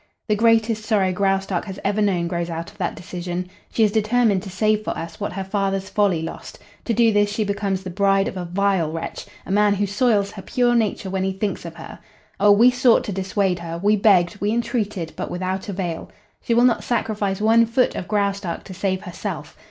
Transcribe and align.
"The 0.27 0.35
greatest 0.35 0.83
sorrow 0.83 1.11
Graustark 1.13 1.65
has 1.65 1.79
ever 1.83 2.01
known 2.01 2.27
grows 2.27 2.49
out 2.49 2.71
of 2.71 2.79
that 2.79 2.95
decision. 2.95 3.47
She 3.71 3.83
is 3.83 3.91
determined 3.91 4.41
to 4.41 4.49
save 4.49 4.83
for 4.83 4.97
us 4.97 5.19
what 5.19 5.33
her 5.33 5.43
father's 5.43 5.89
folly 5.91 6.23
lost. 6.23 6.57
To 6.85 6.93
do 6.95 7.13
this 7.13 7.31
she 7.31 7.43
becomes 7.43 7.83
the 7.83 7.91
bride 7.91 8.27
of 8.27 8.35
a 8.35 8.45
vile 8.45 8.91
wretch, 8.91 9.27
a 9.45 9.51
man 9.51 9.75
who 9.75 9.85
soils 9.85 10.31
her 10.31 10.41
pure 10.41 10.73
nature 10.73 11.11
when 11.11 11.23
he 11.23 11.31
thinks 11.31 11.65
of 11.65 11.75
her. 11.75 11.99
Oh, 12.39 12.51
we 12.51 12.71
sought 12.71 13.03
to 13.03 13.11
dissuade 13.11 13.59
her, 13.59 13.77
we 13.77 13.95
begged, 13.95 14.41
we 14.41 14.49
entreated, 14.49 15.13
but 15.15 15.29
without 15.29 15.69
avail. 15.69 16.09
She 16.41 16.55
will 16.55 16.65
not 16.65 16.83
sacrifice 16.83 17.39
one 17.39 17.67
foot 17.67 17.93
of 17.93 18.07
Graustark 18.07 18.63
to 18.63 18.73
save 18.73 19.03
herself. 19.03 19.55